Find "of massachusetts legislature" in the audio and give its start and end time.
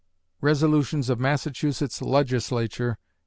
1.11-2.97